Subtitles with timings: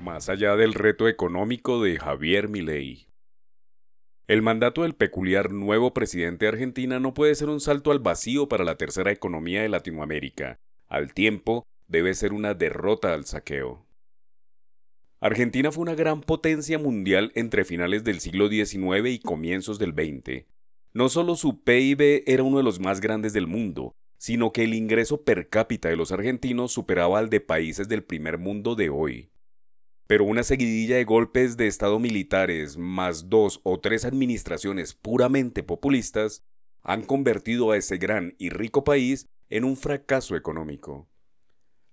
[0.00, 3.08] más allá del reto económico de Javier Milei.
[4.26, 8.48] El mandato del peculiar nuevo presidente de Argentina no puede ser un salto al vacío
[8.48, 10.56] para la tercera economía de Latinoamérica.
[10.88, 13.86] Al tiempo, debe ser una derrota al saqueo.
[15.20, 20.46] Argentina fue una gran potencia mundial entre finales del siglo XIX y comienzos del XX.
[20.94, 24.74] No solo su PIB era uno de los más grandes del mundo, sino que el
[24.74, 29.30] ingreso per cápita de los argentinos superaba al de países del primer mundo de hoy.
[30.10, 36.42] Pero una seguidilla de golpes de Estado militares más dos o tres administraciones puramente populistas
[36.82, 41.08] han convertido a ese gran y rico país en un fracaso económico.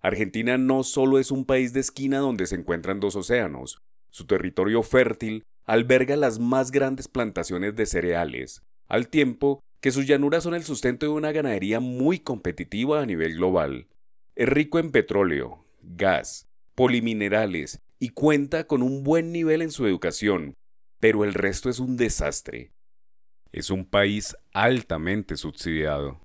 [0.00, 4.82] Argentina no solo es un país de esquina donde se encuentran dos océanos, su territorio
[4.82, 10.64] fértil alberga las más grandes plantaciones de cereales, al tiempo que sus llanuras son el
[10.64, 13.88] sustento de una ganadería muy competitiva a nivel global.
[14.36, 20.54] Es rico en petróleo, gas, poliminerales y cuenta con un buen nivel en su educación,
[21.00, 22.72] pero el resto es un desastre.
[23.52, 26.20] Es un país altamente subsidiado.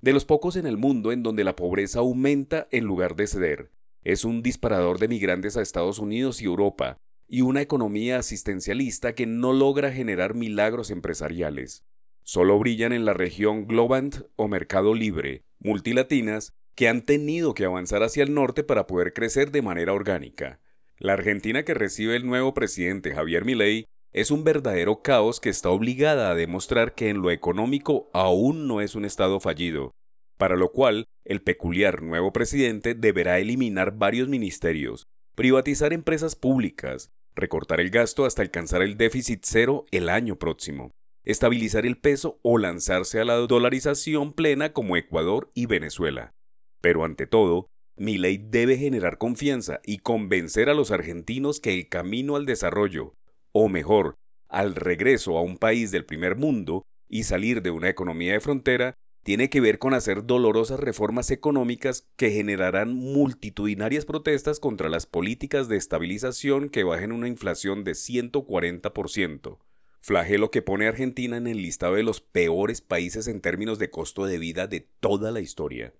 [0.00, 3.70] De los pocos en el mundo en donde la pobreza aumenta en lugar de ceder,
[4.04, 9.26] es un disparador de migrantes a Estados Unidos y Europa, y una economía asistencialista que
[9.26, 11.84] no logra generar milagros empresariales.
[12.22, 18.02] Solo brillan en la región Globant o Mercado Libre, multilatinas, que han tenido que avanzar
[18.02, 20.60] hacia el norte para poder crecer de manera orgánica.
[21.00, 25.70] La Argentina que recibe el nuevo presidente Javier Milei es un verdadero caos que está
[25.70, 29.92] obligada a demostrar que en lo económico aún no es un Estado fallido,
[30.38, 37.80] para lo cual el peculiar nuevo presidente deberá eliminar varios ministerios, privatizar empresas públicas, recortar
[37.80, 40.90] el gasto hasta alcanzar el déficit cero el año próximo,
[41.22, 46.32] estabilizar el peso o lanzarse a la dolarización plena como Ecuador y Venezuela.
[46.80, 47.68] Pero ante todo,
[47.98, 53.14] ley debe generar confianza y convencer a los argentinos que el camino al desarrollo,
[53.52, 54.14] o mejor,
[54.48, 58.94] al regreso a un país del primer mundo y salir de una economía de frontera,
[59.24, 65.68] tiene que ver con hacer dolorosas reformas económicas que generarán multitudinarias protestas contra las políticas
[65.68, 69.58] de estabilización que bajen una inflación de 140%
[70.00, 73.90] flagelo que pone a Argentina en el listado de los peores países en términos de
[73.90, 75.92] costo de vida de toda la historia.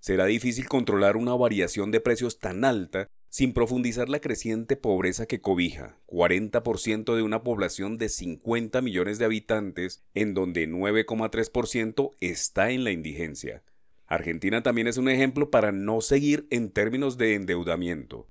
[0.00, 5.40] Será difícil controlar una variación de precios tan alta sin profundizar la creciente pobreza que
[5.40, 12.84] cobija 40% de una población de 50 millones de habitantes, en donde 9,3% está en
[12.84, 13.62] la indigencia.
[14.06, 18.26] Argentina también es un ejemplo para no seguir en términos de endeudamiento.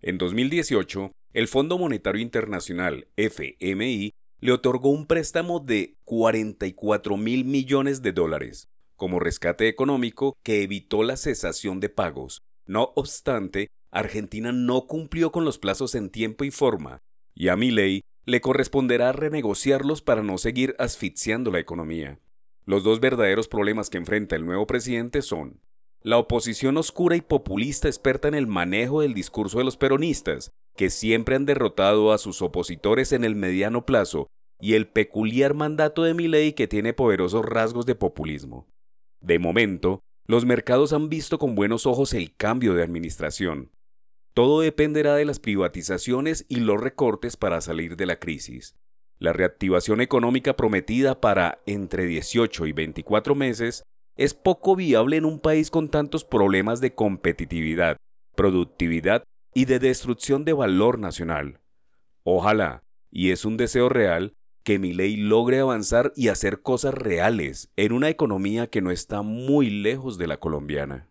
[0.00, 8.00] En 2018, el Fondo Monetario Internacional, FMI, le otorgó un préstamo de 44 mil millones
[8.00, 12.42] de dólares como rescate económico que evitó la cesación de pagos.
[12.66, 17.00] No obstante, Argentina no cumplió con los plazos en tiempo y forma,
[17.34, 22.18] y a Milei le corresponderá renegociarlos para no seguir asfixiando la economía.
[22.66, 25.62] Los dos verdaderos problemas que enfrenta el nuevo presidente son
[26.02, 30.90] la oposición oscura y populista experta en el manejo del discurso de los peronistas, que
[30.90, 34.26] siempre han derrotado a sus opositores en el mediano plazo,
[34.60, 38.66] y el peculiar mandato de Milei que tiene poderosos rasgos de populismo.
[39.20, 43.70] De momento, los mercados han visto con buenos ojos el cambio de administración.
[44.34, 48.76] Todo dependerá de las privatizaciones y los recortes para salir de la crisis.
[49.18, 53.82] La reactivación económica prometida para entre 18 y 24 meses
[54.16, 57.96] es poco viable en un país con tantos problemas de competitividad,
[58.34, 61.60] productividad y de destrucción de valor nacional.
[62.22, 67.70] Ojalá, y es un deseo real, que mi ley logre avanzar y hacer cosas reales
[67.76, 71.08] en una economía que no está muy lejos de la colombiana.